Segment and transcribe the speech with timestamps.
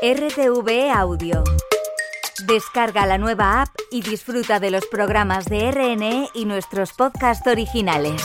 [0.00, 1.42] RTV Audio.
[2.46, 8.22] Descarga la nueva app y disfruta de los programas de RNE y nuestros podcasts originales.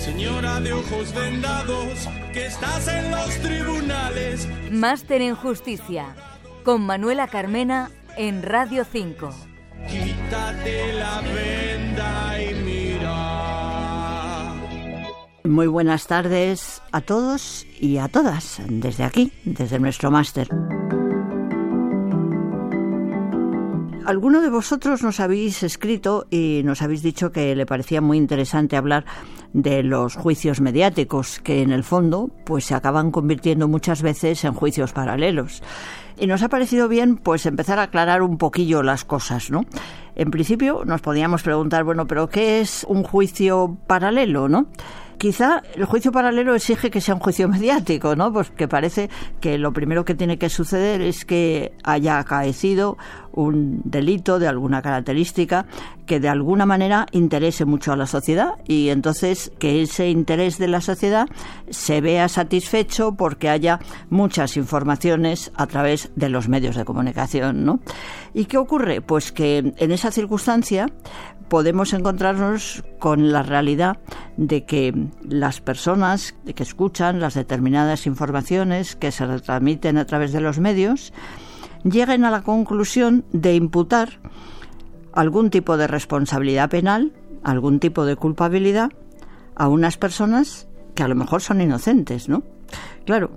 [0.00, 4.48] Señora de ojos vendados, que estás en los tribunales.
[4.72, 6.16] Máster en Justicia,
[6.64, 9.30] con Manuela Carmena en Radio 5.
[9.88, 12.35] Quítate la venda
[15.48, 20.48] Muy buenas tardes a todos y a todas desde aquí, desde nuestro máster.
[24.04, 28.76] Alguno de vosotros nos habéis escrito y nos habéis dicho que le parecía muy interesante
[28.76, 29.04] hablar
[29.52, 34.52] de los juicios mediáticos, que en el fondo pues se acaban convirtiendo muchas veces en
[34.52, 35.62] juicios paralelos.
[36.18, 39.62] Y nos ha parecido bien pues empezar a aclarar un poquillo las cosas, ¿no?
[40.14, 44.68] En principio nos podíamos preguntar, bueno, pero ¿qué es un juicio paralelo, no?
[45.18, 48.32] Quizá el juicio paralelo exige que sea un juicio mediático, ¿no?
[48.32, 49.08] Pues que parece
[49.40, 52.98] que lo primero que tiene que suceder es que haya acaecido
[53.36, 55.66] un delito de alguna característica
[56.06, 60.68] que de alguna manera interese mucho a la sociedad y entonces que ese interés de
[60.68, 61.28] la sociedad
[61.70, 63.78] se vea satisfecho porque haya
[64.10, 67.80] muchas informaciones a través de los medios de comunicación, ¿no?
[68.34, 69.00] ¿Y qué ocurre?
[69.00, 70.90] Pues que en esa circunstancia
[71.48, 73.98] podemos encontrarnos con la realidad
[74.36, 74.92] de que
[75.22, 81.12] las personas que escuchan las determinadas informaciones que se retransmiten a través de los medios
[81.90, 84.20] lleguen a la conclusión de imputar
[85.12, 88.90] algún tipo de responsabilidad penal, algún tipo de culpabilidad
[89.54, 92.42] a unas personas que a lo mejor son inocentes, ¿no?
[93.04, 93.30] Claro,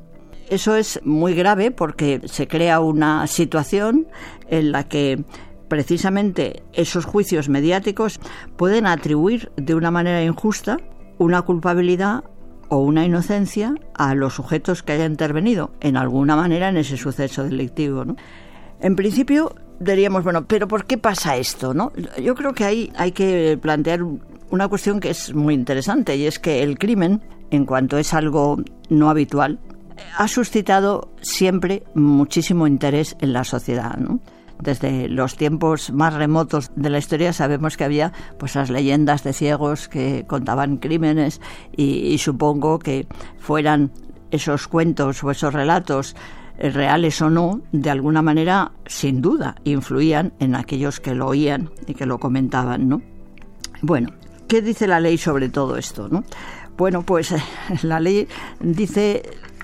[0.50, 4.08] eso es muy grave porque se crea una situación
[4.48, 5.24] en la que
[5.68, 8.20] precisamente esos juicios mediáticos
[8.58, 10.78] pueden atribuir de una manera injusta
[11.18, 12.24] una culpabilidad
[12.70, 17.44] o una inocencia a los sujetos que hayan intervenido en alguna manera en ese suceso
[17.44, 18.06] delictivo.
[18.06, 18.16] ¿no?
[18.80, 21.74] En principio diríamos, bueno, pero ¿por qué pasa esto?
[21.74, 21.92] ¿no?
[22.22, 24.02] Yo creo que ahí hay que plantear
[24.52, 27.22] una cuestión que es muy interesante y es que el crimen,
[27.52, 28.58] en cuanto es algo
[28.90, 29.60] no habitual,
[30.18, 33.98] ha suscitado siempre muchísimo interés en la sociedad.
[33.98, 34.20] ¿no?
[34.62, 39.34] Desde los tiempos más remotos de la historia sabemos que había pues las leyendas de
[39.34, 41.42] ciegos que contaban crímenes
[41.76, 43.92] y, supongo que fueran
[44.32, 46.16] esos cuentos o esos relatos
[46.58, 51.72] eh, reales o no, de alguna manera, sin duda, influían en aquellos que lo oían
[51.88, 53.02] y que lo comentaban, ¿no?
[53.82, 54.10] Bueno,
[54.48, 56.24] ¿qué dice la ley sobre todo esto, no?
[56.78, 57.34] Bueno, pues
[57.84, 58.28] la ley
[58.60, 59.24] dice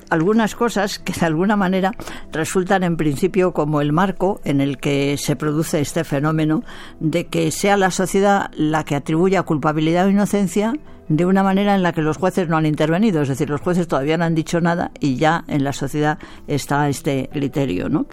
[0.10, 1.92] algunas cosas que de alguna manera
[2.32, 6.64] resultan en principio como el marco en el que se produce este fenómeno
[7.00, 10.74] de que sea la sociedad la que atribuya culpabilidad o inocencia
[11.08, 13.88] de una manera en la que los jueces no han intervenido, es decir, los jueces
[13.88, 16.18] todavía no han dicho nada y ya en la sociedad
[16.48, 18.08] está este criterio, ¿no?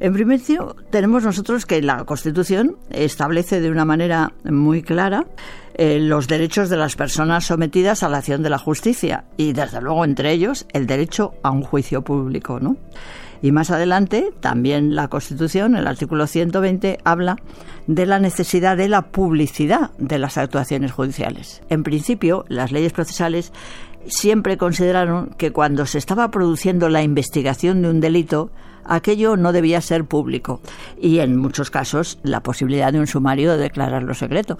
[0.00, 5.26] En principio, tenemos nosotros que la Constitución establece de una manera muy clara
[5.74, 9.80] eh, los derechos de las personas sometidas a la acción de la justicia y, desde
[9.80, 12.76] luego, entre ellos, el derecho a un juicio público, ¿no?
[13.42, 17.36] Y más adelante, también la Constitución, el artículo 120, habla
[17.86, 21.62] de la necesidad de la publicidad de las actuaciones judiciales.
[21.68, 23.52] En principio, las leyes procesales
[24.06, 28.50] siempre consideraron que cuando se estaba produciendo la investigación de un delito,
[28.88, 30.60] aquello no debía ser público
[31.00, 34.56] y en muchos casos la posibilidad de un sumario de declararlo secreto.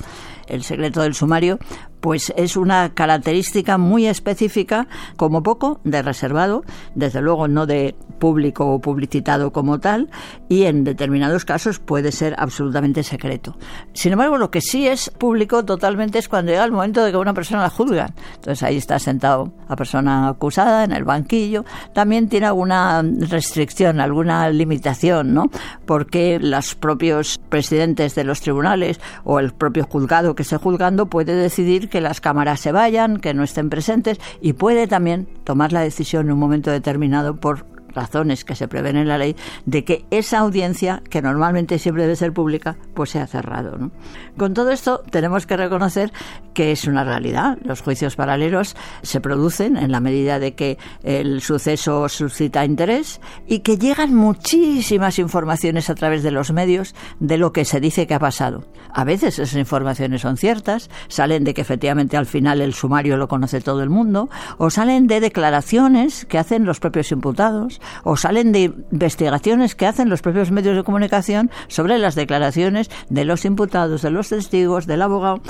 [0.46, 1.58] El secreto del sumario
[2.00, 4.86] pues es una característica muy específica,
[5.16, 6.62] como poco, de reservado,
[6.94, 10.10] desde luego no de público o publicitado como tal,
[10.48, 13.56] y en determinados casos puede ser absolutamente secreto.
[13.94, 17.16] Sin embargo, lo que sí es público totalmente es cuando llega el momento de que
[17.16, 18.14] una persona la juzgan.
[18.34, 21.64] Entonces ahí está sentado la persona acusada en el banquillo.
[21.94, 25.50] También tiene alguna restricción, alguna limitación, ¿no?
[25.86, 31.34] Porque los propios presidentes de los tribunales o el propio juzgado que esté juzgando puede
[31.34, 35.80] decidir que las cámaras se vayan, que no estén presentes y puede también tomar la
[35.80, 39.36] decisión en un momento determinado por razones que se prevén en la ley
[39.66, 43.90] de que esa audiencia, que normalmente siempre debe ser pública, pues sea cerrado.
[44.36, 46.12] Con todo esto tenemos que reconocer
[46.58, 47.56] que es una realidad.
[47.62, 53.60] Los juicios paralelos se producen en la medida de que el suceso suscita interés y
[53.60, 58.14] que llegan muchísimas informaciones a través de los medios de lo que se dice que
[58.14, 58.64] ha pasado.
[58.92, 63.28] A veces esas informaciones son ciertas, salen de que efectivamente al final el sumario lo
[63.28, 68.50] conoce todo el mundo, o salen de declaraciones que hacen los propios imputados, o salen
[68.50, 74.02] de investigaciones que hacen los propios medios de comunicación sobre las declaraciones de los imputados,
[74.02, 75.40] de los testigos, del abogado,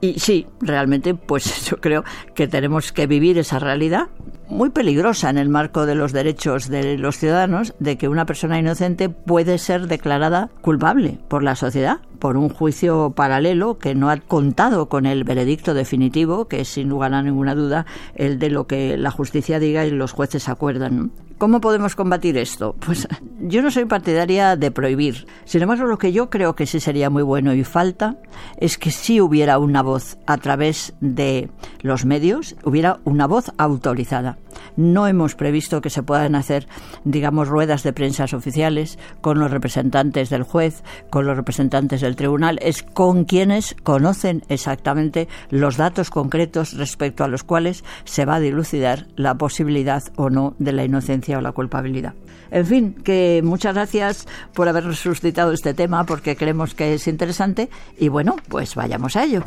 [0.00, 2.04] Y sí, realmente, pues yo creo
[2.34, 4.08] que tenemos que vivir esa realidad
[4.48, 8.58] muy peligrosa en el marco de los derechos de los ciudadanos de que una persona
[8.58, 14.16] inocente puede ser declarada culpable por la sociedad por un juicio paralelo que no ha
[14.16, 18.66] contado con el veredicto definitivo, que es sin lugar a ninguna duda el de lo
[18.66, 21.12] que la justicia diga y los jueces acuerdan.
[21.38, 22.74] ¿Cómo podemos combatir esto?
[22.84, 23.06] Pues
[23.38, 25.28] yo no soy partidaria de prohibir.
[25.44, 28.16] Sin embargo, lo que yo creo que sí sería muy bueno y falta
[28.56, 31.48] es que si hubiera una voz a través de
[31.80, 34.36] los medios, hubiera una voz autorizada.
[34.76, 36.68] No hemos previsto que se puedan hacer,
[37.04, 42.58] digamos, ruedas de prensa oficiales con los representantes del juez, con los representantes del tribunal,
[42.62, 48.40] es con quienes conocen exactamente los datos concretos respecto a los cuales se va a
[48.40, 52.14] dilucidar la posibilidad o no de la inocencia o la culpabilidad.
[52.50, 57.68] En fin, que muchas gracias por haber suscitado este tema porque creemos que es interesante
[57.98, 59.42] y bueno, pues vayamos a ello.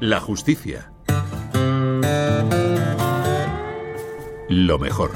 [0.00, 0.95] La justicia.
[4.48, 5.10] Lo mejor.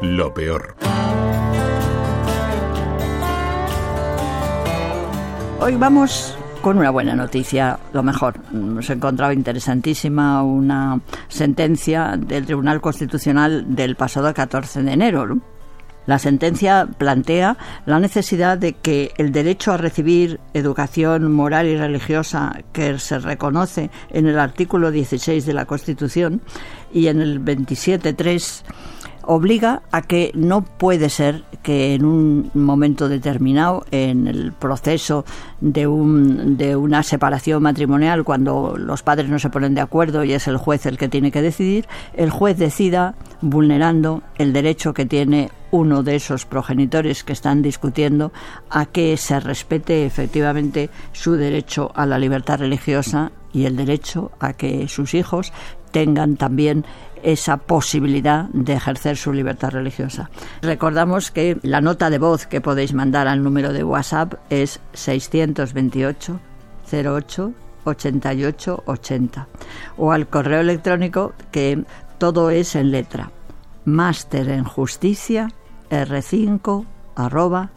[0.00, 0.74] Lo peor.
[5.60, 8.36] Hoy vamos con una buena noticia, lo mejor.
[8.50, 10.98] Nos encontrado interesantísima una
[11.28, 15.38] sentencia del Tribunal Constitucional del pasado 14 de enero.
[16.08, 22.62] La sentencia plantea la necesidad de que el derecho a recibir educación moral y religiosa
[22.72, 26.40] que se reconoce en el artículo 16 de la Constitución
[26.94, 28.62] y en el 27.3
[29.24, 35.26] obliga a que no puede ser que en un momento determinado, en el proceso
[35.60, 40.32] de, un, de una separación matrimonial, cuando los padres no se ponen de acuerdo y
[40.32, 45.04] es el juez el que tiene que decidir, el juez decida vulnerando el derecho que
[45.04, 48.32] tiene uno de esos progenitores que están discutiendo
[48.70, 54.52] a que se respete efectivamente su derecho a la libertad religiosa y el derecho a
[54.52, 55.52] que sus hijos
[55.90, 56.84] tengan también
[57.22, 60.30] esa posibilidad de ejercer su libertad religiosa.
[60.62, 66.40] Recordamos que la nota de voz que podéis mandar al número de WhatsApp es 628
[66.92, 67.52] 08
[67.84, 69.48] 88 80
[69.96, 71.84] o al correo electrónico que
[72.18, 73.30] todo es en letra
[73.88, 75.48] máster en justicia
[75.90, 76.86] r5
[77.16, 77.70] arroba.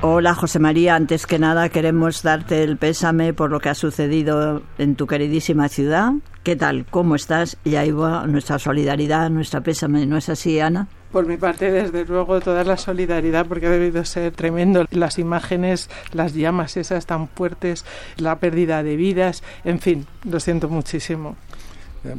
[0.00, 4.62] Hola José María, antes que nada queremos darte el pésame por lo que ha sucedido
[4.78, 6.12] en tu queridísima ciudad.
[6.42, 6.86] ¿Qué tal?
[6.90, 7.56] ¿Cómo estás?
[7.64, 10.88] Y ahí va nuestra solidaridad, nuestra pésame, ¿no es así, Ana?
[11.12, 14.84] Por mi parte, desde luego, toda la solidaridad, porque ha debido ser tremendo.
[14.90, 17.84] Las imágenes, las llamas esas tan fuertes,
[18.18, 21.36] la pérdida de vidas, en fin, lo siento muchísimo.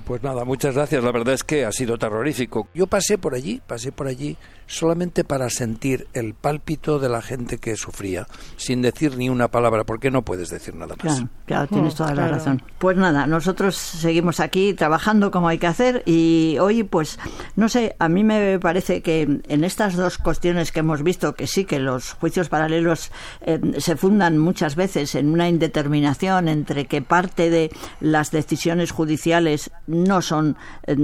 [0.06, 1.04] Pues nada, muchas gracias.
[1.04, 2.68] La verdad es que ha sido terrorífico.
[2.74, 4.38] Yo pasé por allí, pasé por allí
[4.70, 9.84] solamente para sentir el pálpito de la gente que sufría, sin decir ni una palabra,
[9.84, 11.16] porque no puedes decir nada más.
[11.16, 12.62] Claro, claro tienes toda la razón.
[12.78, 17.20] Pues nada, nosotros seguimos aquí trabajando como hay que hacer y hoy, pues,
[17.56, 21.48] no sé, a mí me parece que en estas dos cuestiones que hemos visto, que
[21.48, 23.12] sí que los juicios paralelos
[23.42, 29.72] eh, se fundan muchas veces en una indeterminación entre que parte de las decisiones judiciales
[29.88, 30.96] no son eh,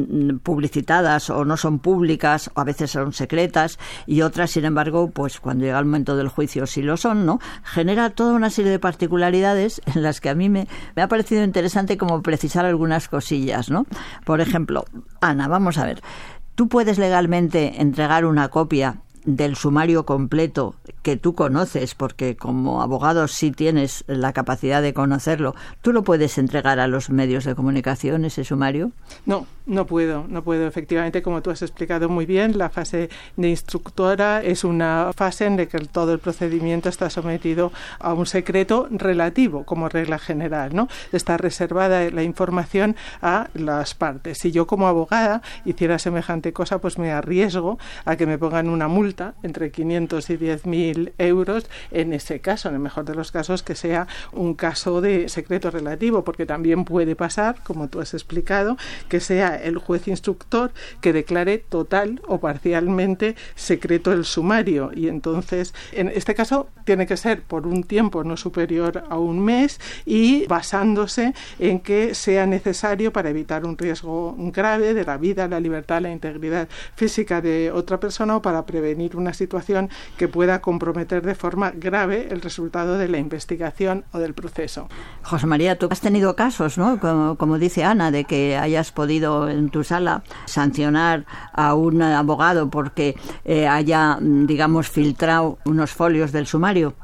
[0.43, 3.54] publicitadas o no son públicas o a veces son secretas,
[4.05, 7.39] y otras, sin embargo, pues cuando llega el momento del juicio sí lo son, ¿no?
[7.63, 11.43] Genera toda una serie de particularidades en las que a mí me, me ha parecido
[11.43, 13.85] interesante como precisar algunas cosillas, ¿no?
[14.25, 14.85] Por ejemplo,
[15.21, 16.01] Ana, vamos a ver.
[16.55, 23.27] Tú puedes legalmente entregar una copia del sumario completo que tú conoces, porque como abogado
[23.27, 28.25] sí tienes la capacidad de conocerlo, ¿tú lo puedes entregar a los medios de comunicación,
[28.25, 28.91] ese sumario?
[29.25, 30.67] No, no puedo, no puedo.
[30.67, 35.57] Efectivamente, como tú has explicado muy bien, la fase de instructora es una fase en
[35.57, 40.87] la que todo el procedimiento está sometido a un secreto relativo, como regla general, ¿no?
[41.11, 44.39] Está reservada la información a las partes.
[44.39, 48.87] Si yo como abogada hiciera semejante cosa, pues me arriesgo a que me pongan una
[48.87, 53.63] multa entre 500 y 10.000 euros en ese caso, en el mejor de los casos,
[53.63, 58.77] que sea un caso de secreto relativo, porque también puede pasar, como tú has explicado,
[59.09, 64.91] que sea el juez instructor que declare total o parcialmente secreto el sumario.
[64.93, 69.43] Y entonces, en este caso, tiene que ser por un tiempo no superior a un
[69.43, 75.47] mes y basándose en que sea necesario para evitar un riesgo grave de la vida,
[75.47, 80.61] la libertad, la integridad física de otra persona o para prevenir una situación que pueda
[80.61, 84.87] comprometer de forma grave el resultado de la investigación o del proceso.
[85.23, 86.99] José María, tú has tenido casos, ¿no?
[87.37, 93.15] Como, dice Ana, de que hayas podido en tu sala sancionar a un abogado porque
[93.43, 96.95] eh, haya, digamos, filtrado unos folios del sumario.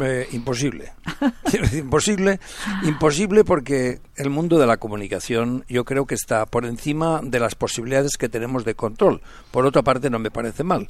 [0.00, 0.92] Eh, imposible.
[1.72, 2.40] imposible,
[2.82, 7.54] imposible porque el mundo de la comunicación yo creo que está por encima de las
[7.54, 9.22] posibilidades que tenemos de control.
[9.50, 10.88] Por otra parte, no me parece mal.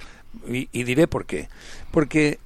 [0.48, 1.48] Y, y diré por qué.
[1.90, 2.38] Porque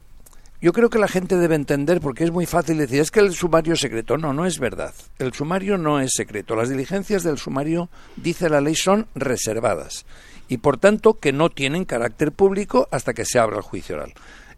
[0.62, 3.34] yo creo que la gente debe entender, porque es muy fácil decir, es que el
[3.34, 4.18] sumario es secreto.
[4.18, 4.94] No, no es verdad.
[5.18, 6.54] El sumario no es secreto.
[6.54, 10.04] Las diligencias del sumario, dice la ley, son reservadas.
[10.48, 14.12] Y por tanto, que no tienen carácter público hasta que se abra el juicio oral.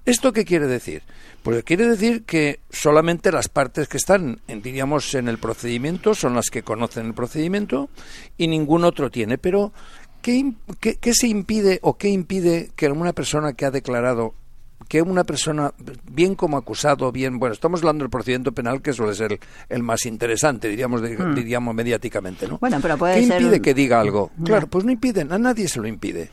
[0.06, 1.02] ¿Esto qué quiere decir?
[1.42, 6.50] Pues quiere decir que solamente las partes que están, diríamos, en el procedimiento son las
[6.50, 7.88] que conocen el procedimiento
[8.36, 9.38] y ningún otro tiene.
[9.38, 9.72] Pero,
[10.22, 14.34] ¿qué, qué, se impide o qué impide que una persona que ha declarado
[14.88, 15.72] que una persona,
[16.10, 20.04] bien como acusado, bien, bueno, estamos hablando del procedimiento penal que suele ser el, más
[20.04, 21.34] interesante, diríamos, hmm.
[21.34, 22.58] diríamos mediáticamente, ¿no?
[22.58, 24.30] Bueno, pero puede ¿Qué impide que diga algo?
[24.44, 26.30] Claro, pues no impiden, a nadie se lo impide.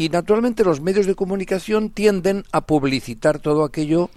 [0.00, 4.08] Y naturalmente los medios de comunicación tienden a publicitar todo aquello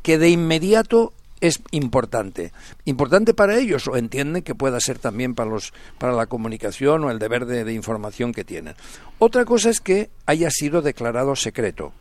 [0.00, 2.52] que de inmediato es importante.
[2.84, 7.10] Importante para ellos o entienden que pueda ser también para, los, para la comunicación o
[7.10, 8.76] el deber de, información que tienen.
[9.18, 11.92] Otra cosa es que haya sido declarado secreto.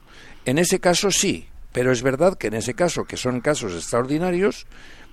[0.45, 4.67] En ese caso sí, pero es verdad que en ese caso, que son casos extraordinarios,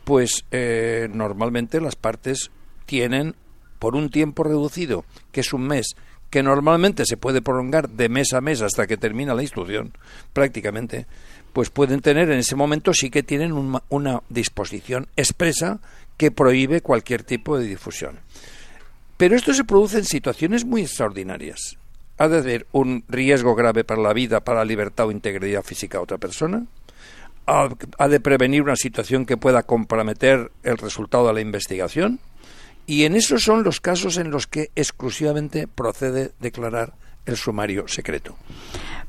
[0.05, 2.51] pues eh, normalmente las partes
[2.85, 3.37] tienen
[3.79, 5.97] por un tiempo reducido, que es un mes,
[6.31, 9.93] que normalmente se puede prolongar de mes a mes hasta que termina la instrucción,
[10.33, 11.07] prácticamente,
[11.53, 13.53] pues pueden tener en ese momento sí que tienen
[13.89, 15.81] una disposición expresa
[16.17, 18.19] que prohíbe cualquier tipo de difusión.
[19.17, 21.77] Pero esto se produce en situaciones muy extraordinarias.
[22.19, 25.99] Ha de haber un riesgo grave para la vida, para la libertad o integridad física
[25.99, 26.67] de otra persona.
[27.47, 32.21] Ha de prevenir una situación que pueda comprometer el resultado de la investigación
[32.89, 36.95] y en esos son los casos en los que exclusivamente procede declarar
[37.27, 38.35] el sumario secreto.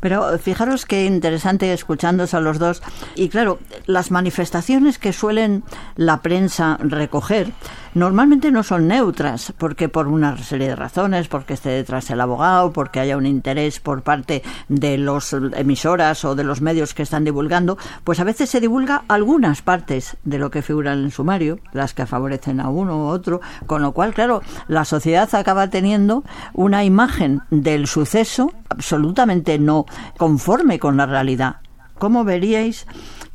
[0.01, 2.83] Pero fijaros qué interesante escuchándose a los dos.
[3.15, 5.63] Y claro, las manifestaciones que suelen
[5.95, 7.53] la prensa recoger
[7.93, 12.71] normalmente no son neutras, porque por una serie de razones, porque esté detrás el abogado,
[12.71, 17.23] porque haya un interés por parte de las emisoras o de los medios que están
[17.23, 21.59] divulgando, pues a veces se divulga algunas partes de lo que figura en el sumario,
[21.73, 26.23] las que favorecen a uno u otro, con lo cual, claro, la sociedad acaba teniendo
[26.53, 29.85] una imagen del suceso absolutamente no
[30.17, 31.57] conforme con la realidad.
[31.97, 32.85] ¿Cómo veríais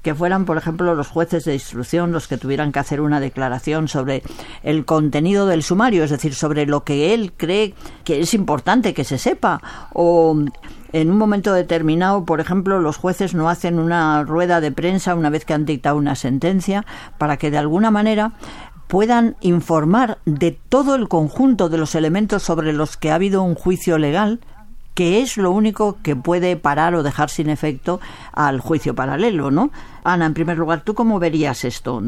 [0.04, 3.88] que fueran, por ejemplo, los jueces de instrucción los que tuvieran que hacer una declaración
[3.88, 4.22] sobre
[4.62, 9.02] el contenido del sumario, es decir, sobre lo que él cree que es importante que
[9.02, 9.62] se sepa,
[9.94, 10.36] o
[10.92, 15.30] en un momento determinado, por ejemplo, los jueces no hacen una rueda de prensa una
[15.30, 16.84] vez que han dictado una sentencia
[17.16, 18.34] para que de alguna manera
[18.88, 23.54] puedan informar de todo el conjunto de los elementos sobre los que ha habido un
[23.54, 24.40] juicio legal
[24.94, 28.00] que es lo único que puede parar o dejar sin efecto
[28.32, 29.70] al juicio paralelo, ¿no?
[30.04, 32.00] Ana, en primer lugar, ¿tú cómo verías esto?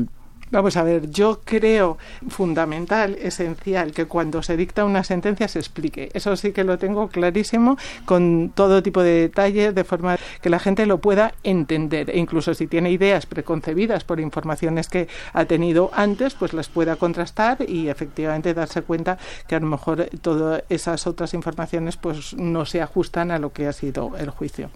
[0.50, 1.98] Vamos a ver, yo creo
[2.28, 6.08] fundamental, esencial, que cuando se dicta una sentencia se explique.
[6.14, 10.60] Eso sí que lo tengo clarísimo, con todo tipo de detalles, de forma que la
[10.60, 12.10] gente lo pueda entender.
[12.10, 16.94] E incluso si tiene ideas preconcebidas por informaciones que ha tenido antes, pues las pueda
[16.94, 22.66] contrastar y efectivamente darse cuenta que a lo mejor todas esas otras informaciones pues no
[22.66, 24.70] se ajustan a lo que ha sido el juicio.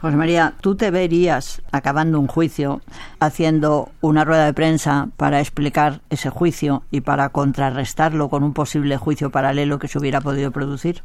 [0.00, 2.82] José María, ¿tú te verías acabando un juicio
[3.20, 8.96] haciendo una rueda de prensa para explicar ese juicio y para contrarrestarlo con un posible
[8.96, 11.02] juicio paralelo que se hubiera podido producir?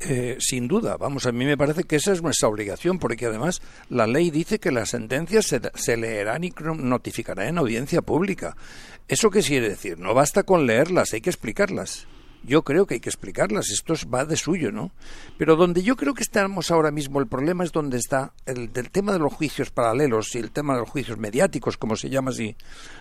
[0.00, 3.62] Eh, sin duda, vamos, a mí me parece que esa es nuestra obligación, porque además
[3.88, 8.56] la ley dice que las sentencias se, se leerán y notificarán en audiencia pública.
[9.08, 9.98] ¿Eso qué quiere decir?
[9.98, 12.06] No basta con leerlas, hay que explicarlas
[12.46, 14.92] yo creo que hay que explicarlas, esto va de suyo, ¿no?
[15.36, 18.90] Pero donde yo creo que estamos ahora mismo, el problema es donde está el del
[18.90, 22.30] tema de los juicios paralelos y el tema de los juicios mediáticos, como se llama
[22.30, 22.56] así,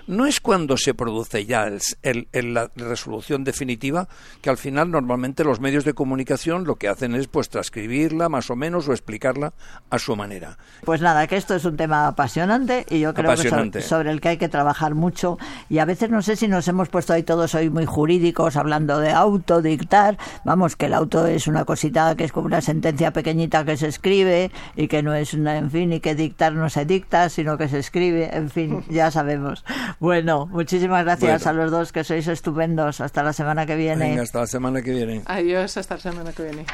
[0.08, 1.68] no es cuando se produce ya
[2.02, 4.08] el, la resolución definitiva,
[4.42, 8.50] que al final normalmente los medios de comunicación lo que hacen es pues transcribirla más
[8.50, 9.54] o menos o explicarla
[9.92, 10.58] a su manera.
[10.84, 14.22] Pues nada, que esto es un tema apasionante y yo creo que sobre, sobre el
[14.22, 15.38] que hay que trabajar mucho
[15.70, 19.00] y a veces no sé si nos hemos puesto ahí todos hoy muy jurídicos hablando
[19.00, 23.12] de audio autodictar, vamos, que el auto es una cosita que es como una sentencia
[23.12, 26.70] pequeñita que se escribe y que no es una, en fin, y que dictar no
[26.70, 29.64] se dicta, sino que se escribe, en fin, ya sabemos.
[30.00, 33.02] Bueno, muchísimas gracias a los dos que sois estupendos.
[33.02, 34.20] Hasta la semana que viene.
[34.20, 35.22] hasta la semana que viene.
[35.26, 36.66] Adiós, hasta la semana que viene.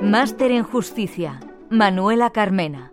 [0.00, 1.40] Máster en Justicia.
[1.70, 2.92] Manuela Carmena.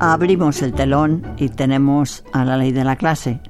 [0.00, 3.40] Abrimos el telón y tenemos a la ley de la clase.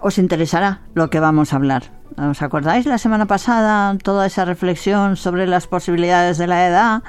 [0.00, 1.92] ¿Os interesará lo que vamos a hablar?
[2.16, 7.02] ¿Os acordáis la semana pasada toda esa reflexión sobre las posibilidades de la edad?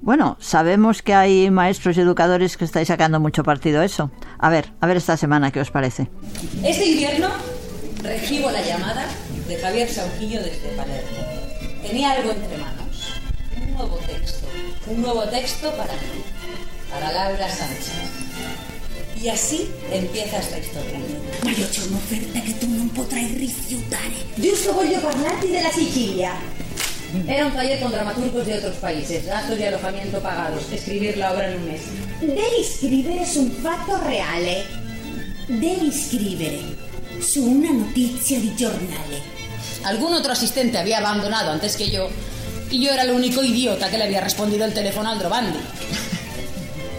[0.00, 4.10] Bueno, sabemos que hay maestros y educadores que estáis sacando mucho partido eso.
[4.38, 6.10] A ver, a ver esta semana qué os parece.
[6.64, 7.28] Este invierno
[8.02, 9.04] recibo la llamada
[9.46, 11.10] de Javier Sauquillo desde Palermo.
[11.86, 13.20] Tenía algo entre manos.
[13.60, 14.48] Un nuevo texto.
[14.88, 16.39] Un nuevo texto para mí.
[16.90, 18.20] Para Laura Sánchez.
[19.22, 20.98] Y así empieza esta historia.
[21.44, 24.14] Ma io c'ho un'offerta che tu non potrai rifiutare.
[24.34, 26.32] Giusto voglio parlarti della Sicilia.
[27.26, 31.48] Era un taller con dramaturgos de otros países, gastos y alojamiento pagados, escribir la obra
[31.48, 31.80] en un mes.
[32.20, 34.64] Devi scrivere su un fatto reale.
[35.46, 36.60] Devi scrivere
[37.20, 39.20] su una notizia di giornale.
[39.84, 42.08] Algún otro asistente había abandonado antes que yo
[42.70, 45.58] y yo era el único idiota que le había respondido el teléfono al Drobandi.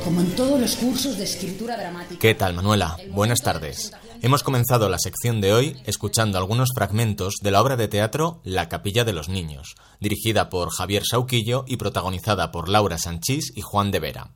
[0.04, 2.20] Como en todos los cursos de escritura dramática.
[2.20, 2.98] ¿Qué tal, Manuela?
[3.12, 3.92] Buenas tardes.
[4.22, 8.68] Hemos comenzado la sección de hoy escuchando algunos fragmentos de la obra de teatro La
[8.68, 13.92] Capilla de los Niños, dirigida por Javier Sauquillo y protagonizada por Laura Sanchís y Juan
[13.92, 14.32] de Vera.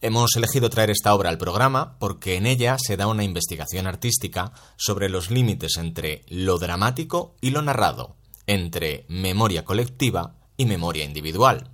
[0.00, 4.52] Hemos elegido traer esta obra al programa porque en ella se da una investigación artística
[4.76, 8.14] sobre los límites entre lo dramático y lo narrado,
[8.46, 11.70] entre memoria colectiva y memoria individual.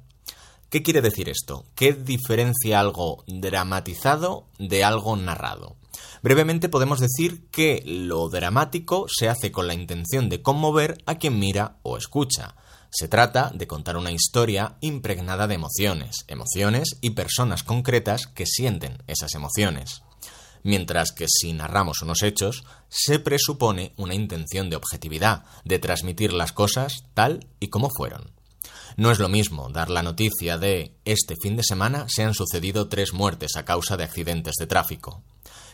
[0.75, 1.67] ¿Qué quiere decir esto?
[1.77, 5.77] ¿Qué diferencia algo dramatizado de algo narrado?
[6.21, 11.39] Brevemente podemos decir que lo dramático se hace con la intención de conmover a quien
[11.39, 12.57] mira o escucha.
[12.91, 19.01] Se trata de contar una historia impregnada de emociones, emociones y personas concretas que sienten
[19.07, 20.03] esas emociones.
[20.65, 26.51] Mientras que si narramos unos hechos, se presupone una intención de objetividad, de transmitir las
[26.51, 28.35] cosas tal y como fueron.
[28.97, 32.89] No es lo mismo dar la noticia de este fin de semana se han sucedido
[32.89, 35.23] tres muertes a causa de accidentes de tráfico,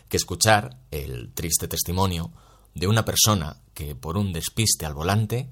[0.09, 2.31] que escuchar el triste testimonio
[2.73, 5.49] de una persona que por un despiste al volante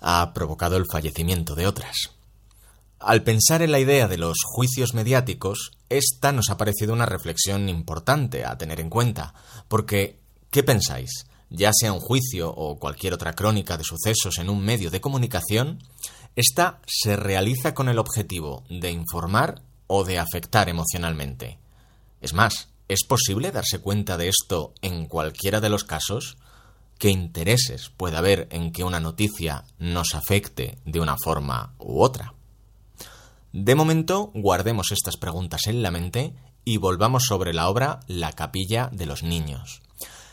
[0.00, 2.10] ha provocado el fallecimiento de otras.
[2.98, 7.68] Al pensar en la idea de los juicios mediáticos, esta nos ha parecido una reflexión
[7.68, 9.34] importante a tener en cuenta,
[9.68, 10.18] porque
[10.50, 11.26] ¿qué pensáis?
[11.50, 15.82] Ya sea un juicio o cualquier otra crónica de sucesos en un medio de comunicación,
[16.34, 21.58] esta se realiza con el objetivo de informar o de afectar emocionalmente.
[22.20, 26.38] Es más, ¿es posible darse cuenta de esto en cualquiera de los casos?
[26.98, 32.32] ¿Qué intereses puede haber en que una noticia nos afecte de una forma u otra?
[33.52, 38.88] De momento, guardemos estas preguntas en la mente y volvamos sobre la obra La capilla
[38.92, 39.82] de los niños.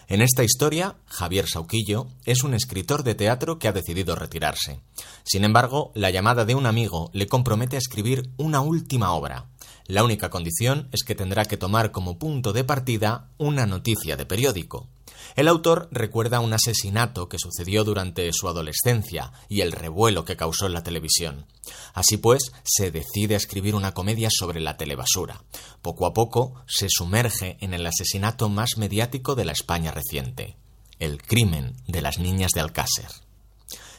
[0.09, 4.79] En esta historia, Javier Sauquillo es un escritor de teatro que ha decidido retirarse.
[5.23, 9.45] Sin embargo, la llamada de un amigo le compromete a escribir una última obra.
[9.89, 14.27] La única condición es que tendrá que tomar como punto de partida una noticia de
[14.27, 14.87] periódico.
[15.35, 20.67] El autor recuerda un asesinato que sucedió durante su adolescencia y el revuelo que causó
[20.67, 21.47] en la televisión.
[21.95, 25.41] Así pues, se decide a escribir una comedia sobre la telebasura.
[25.81, 30.55] Poco a poco se sumerge en el asesinato más mediático de la España reciente,
[30.99, 33.07] el crimen de las niñas de Alcácer.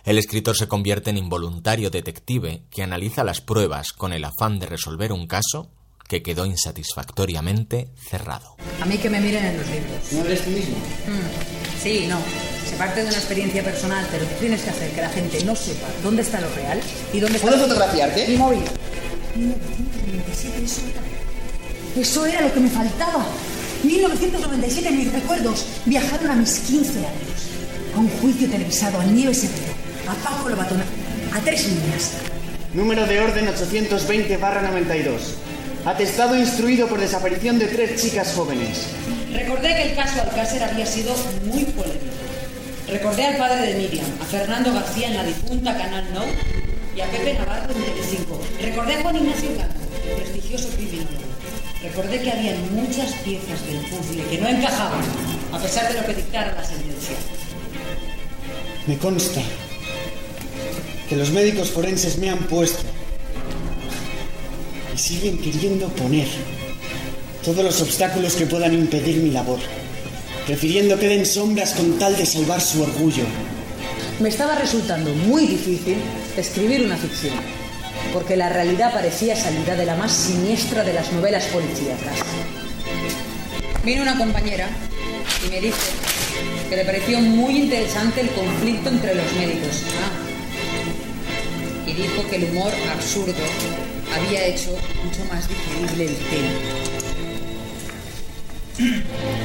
[0.05, 4.67] El escritor se convierte en involuntario detective que analiza las pruebas con el afán de
[4.67, 5.73] resolver un caso
[6.11, 8.57] que quedó insatisfactoriamente cerrado.
[8.83, 10.13] A mí que me miren en los libros.
[10.13, 10.77] ¿No eres tú mismo?
[11.07, 12.19] Mm, sí, no.
[12.69, 15.55] Se parte de una experiencia personal, pero tú tienes que hacer que la gente no
[15.55, 16.81] sepa dónde está lo real
[17.13, 17.49] y dónde está...
[17.49, 18.27] ¿Puedo fotografiarte?
[18.27, 18.59] Mi móvil.
[19.37, 22.01] 1997, eso era...
[22.03, 23.25] Eso era lo que me faltaba.
[23.85, 27.47] 1997, mis recuerdos viajaron a mis 15 años.
[27.95, 29.75] A un juicio televisado, a Nieves Herrero,
[30.09, 30.83] a Paco Lobatón,
[31.33, 32.15] a tres niñas.
[32.75, 35.37] Número de orden 820 92.
[35.85, 38.89] Atestado instruido por desaparición de tres chicas jóvenes.
[39.33, 41.15] Recordé que el caso Alcácer había sido
[41.47, 42.05] muy polémico.
[42.87, 46.25] Recordé al padre de Miriam, a Fernando García en la difunta Canal No
[46.95, 48.41] y a Pepe Navarro en Telecinco.
[48.61, 49.75] Recordé a Juan Ignacio Blanco,
[50.07, 51.31] el prestigioso criminólogo.
[51.83, 55.01] Recordé que había muchas piezas del puzzle que no encajaban,
[55.53, 57.17] a pesar de lo que dictara la sentencia.
[58.87, 59.41] Me consta
[61.09, 63.00] que los médicos forenses me han puesto
[64.95, 66.27] y siguen queriendo poner
[67.45, 69.59] todos los obstáculos que puedan impedir mi labor,
[70.47, 73.25] prefiriendo que den sombras con tal de salvar su orgullo.
[74.21, 75.97] Me estaba resultando muy difícil
[76.37, 77.35] escribir una ficción,
[78.13, 82.19] porque la realidad parecía salida de la más siniestra de las novelas policíacas.
[83.85, 84.69] Vino una compañera
[85.47, 85.93] y me dice
[86.69, 89.83] que le pareció muy interesante el conflicto entre los médicos.
[90.03, 90.31] Ah,
[91.87, 93.33] y dijo que el humor absurdo
[94.15, 94.71] había hecho
[95.05, 96.51] mucho más digerible el tema.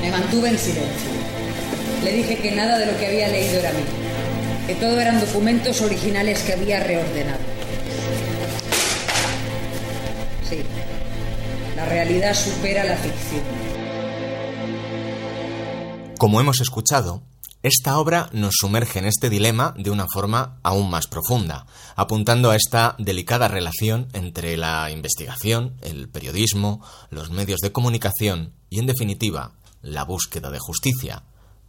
[0.02, 1.10] Me mantuve en silencio.
[2.04, 3.86] Le dije que nada de lo que había leído era mío,
[4.68, 7.40] que todo eran documentos originales que había reordenado.
[10.50, 10.60] Sí,
[11.76, 13.42] la realidad supera la ficción.
[16.18, 17.24] Como hemos escuchado,
[17.66, 22.56] esta obra nos sumerge en este dilema de una forma aún más profunda, apuntando a
[22.56, 29.54] esta delicada relación entre la investigación, el periodismo, los medios de comunicación y, en definitiva,
[29.82, 31.24] la búsqueda de justicia,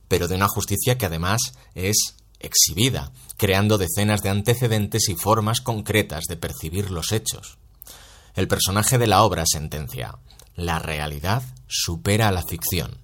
[0.06, 1.40] pero de una justicia que además
[1.74, 7.56] es exhibida, creando decenas de antecedentes y formas concretas de percibir los hechos.
[8.34, 10.18] El personaje de la obra sentencia,
[10.56, 12.98] la realidad supera la ficción.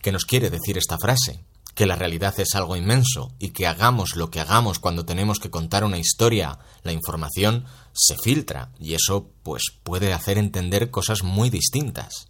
[0.00, 1.42] ¿Qué nos quiere decir esta frase?
[1.74, 5.50] Que la realidad es algo inmenso y que hagamos lo que hagamos cuando tenemos que
[5.50, 11.50] contar una historia, la información se filtra y eso pues puede hacer entender cosas muy
[11.50, 12.26] distintas.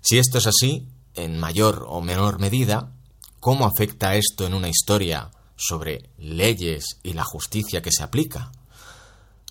[0.00, 2.92] Si esto es así, en mayor o menor medida,
[3.40, 8.52] ¿cómo afecta esto en una historia sobre leyes y la justicia que se aplica?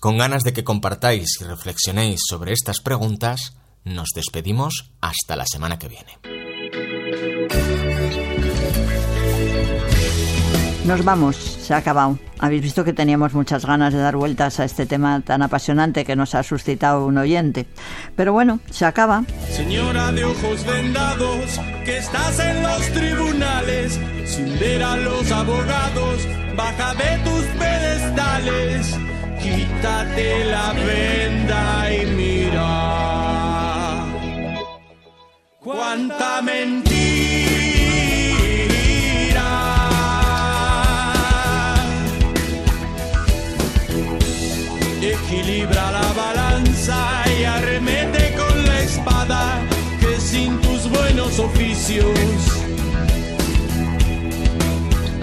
[0.00, 5.78] Con ganas de que compartáis y reflexionéis sobre estas preguntas, nos despedimos hasta la semana
[5.78, 6.47] que viene.
[10.84, 12.18] Nos vamos, se ha acabado.
[12.38, 16.16] Habéis visto que teníamos muchas ganas de dar vueltas a este tema tan apasionante que
[16.16, 17.66] nos ha suscitado un oyente.
[18.16, 19.24] Pero bueno, se acaba.
[19.50, 26.94] Señora de ojos vendados, que estás en los tribunales, sin ver a los abogados, baja
[26.94, 28.98] de tus pedestales,
[29.42, 31.37] quítate la venda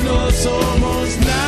[0.03, 1.45] no somos nada.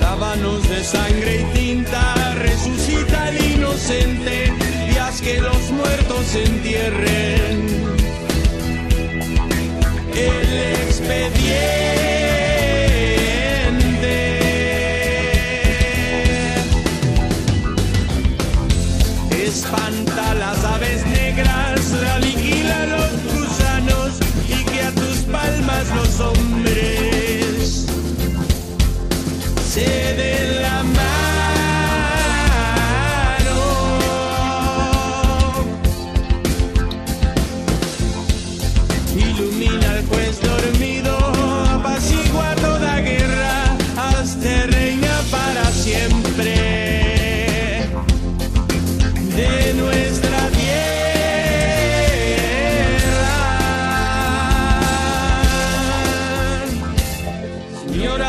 [0.00, 4.52] Lávanos de sangre y tinta, resucita el inocente
[4.92, 7.13] y haz que los muertos entierren.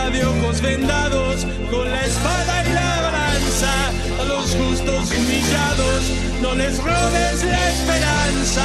[0.09, 3.89] De ojos vendados, con la espada y la balanza,
[4.21, 6.03] a los justos humillados,
[6.41, 8.63] no les robes la esperanza,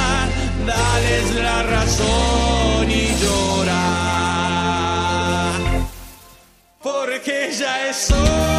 [0.65, 3.83] dales la razón y llora.
[6.81, 8.50] Porque ya es hora.